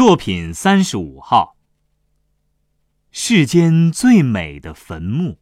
[0.00, 1.56] 作品三十五号：
[3.10, 5.36] 世间最美的坟墓。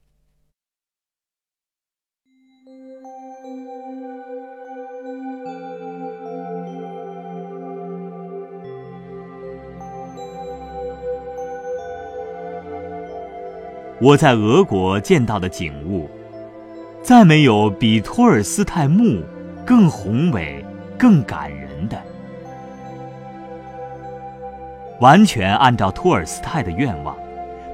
[14.01, 16.11] 我在俄国见到的景物，
[17.01, 19.23] 再没有比托尔斯泰墓
[19.65, 20.65] 更宏伟、
[20.99, 22.18] 更感人的。
[25.01, 27.17] 完全按照托尔斯泰的愿望，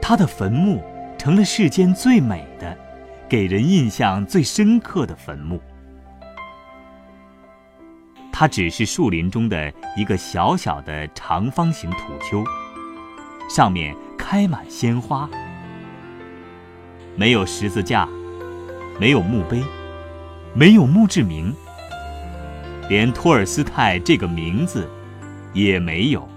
[0.00, 0.82] 他的坟墓
[1.16, 2.76] 成了世间最美的、
[3.28, 5.60] 给人印象最深刻的坟墓。
[8.30, 12.44] 它只是树林中的一个小小的长方形土丘，
[13.48, 15.30] 上面开满鲜花，
[17.16, 18.08] 没有十字架，
[18.98, 19.62] 没有墓碑，
[20.52, 21.54] 没有墓志铭，
[22.88, 24.90] 连托尔斯泰这个名字
[25.52, 26.28] 也没有。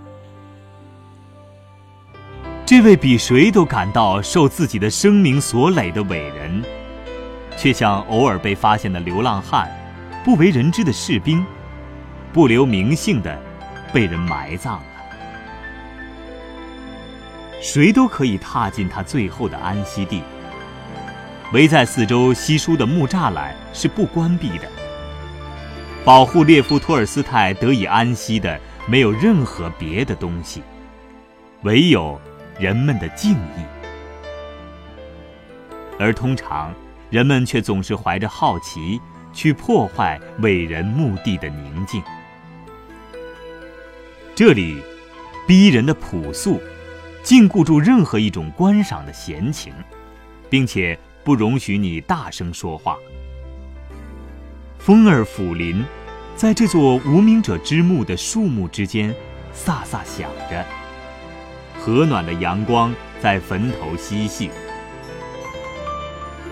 [2.68, 6.62] 这位比谁都感到受自己的生命所累的伟人，
[7.56, 9.72] 却像偶尔被发现的流浪汉、
[10.26, 11.46] 不为人知的士兵，
[12.34, 13.42] 不留名姓的
[13.94, 14.84] 被人埋葬了。
[17.62, 20.22] 谁都可以踏进他最后的安息地。
[21.54, 24.68] 围在四周稀疏的木栅栏是不关闭的。
[26.04, 30.62] 保护列夫·托尔斯泰得以安息的，没有任何别的东西，
[31.62, 32.20] 唯有。
[32.60, 33.66] 人们的敬意，
[36.00, 36.74] 而通常
[37.12, 39.00] 人们却总是怀着好奇
[39.32, 42.02] 去破坏伟人墓地的宁静。
[44.34, 44.82] 这里
[45.48, 46.60] 逼人的朴素，
[47.22, 49.72] 禁锢住任何一种观赏的闲情，
[50.50, 52.98] 并且不容许你大声说话。
[54.80, 55.84] 风儿抚林，
[56.36, 59.14] 在这座无名者之墓的树木之间，
[59.54, 60.66] 飒飒响着。
[61.88, 64.52] 和暖的阳光在坟头嬉戏。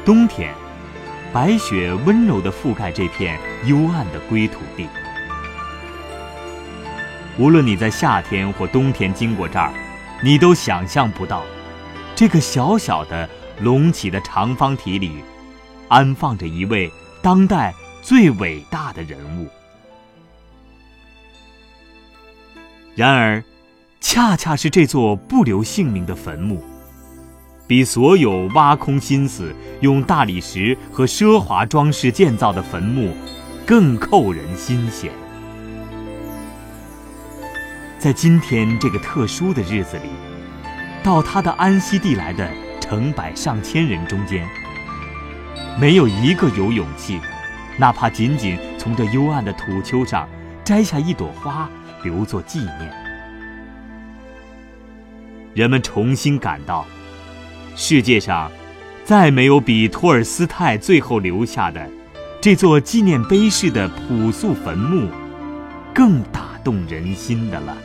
[0.05, 0.55] 冬天，
[1.33, 4.87] 白雪温柔地覆盖这片幽暗的归土地。
[7.37, 9.73] 无论你在夏天或冬天经过这儿，
[10.23, 11.43] 你都想象不到，
[12.15, 13.29] 这个小小的
[13.59, 15.21] 隆起的长方体里，
[15.89, 16.89] 安放着一位
[17.21, 19.49] 当代最伟大的人物。
[22.95, 23.43] 然而。
[24.07, 26.63] 恰恰是这座不留姓名的坟墓，
[27.65, 29.51] 比所有挖空心思
[29.81, 33.11] 用大理石和奢华装饰建造的坟墓，
[33.65, 35.11] 更扣人心弦。
[37.97, 40.09] 在今天这个特殊的日子里，
[41.03, 42.47] 到他的安息地来的
[42.79, 44.47] 成百上千人中间，
[45.81, 47.19] 没有一个有勇气，
[47.79, 50.29] 哪怕仅仅从这幽暗的土丘上
[50.63, 51.67] 摘下一朵花，
[52.03, 53.04] 留作纪念。
[55.55, 56.85] 人们重新感到，
[57.77, 58.51] 世界上
[59.05, 61.89] 再没有比托尔斯泰最后留下的
[62.41, 65.07] 这座纪念碑式的朴素坟墓
[65.93, 67.77] 更打动人心的了。